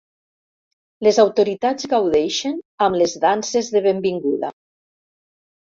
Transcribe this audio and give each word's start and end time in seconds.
Les 1.07 1.19
autoritats 1.23 1.87
gaudeixen 1.91 2.57
amb 2.89 2.99
les 3.03 3.15
danses 3.27 3.73
de 3.77 3.85
benvinguda. 3.91 4.51